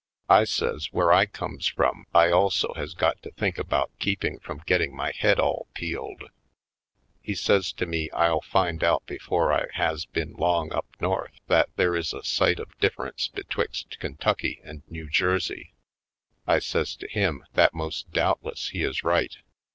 [0.29, 4.63] I says where I comes from I also has got to think about keeping from
[4.65, 6.23] getting my head all peeled.
[7.21, 11.39] He says to me I'll find out be fore I has been long up North
[11.49, 15.75] that there is a sight of difference betwixt Kentucky and New Jersey.
[16.47, 19.37] I says to him that most doubt less he is right.